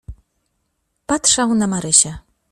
"Patrzał 1.05 1.53
na 1.55 1.67
Marysię." 1.67 2.17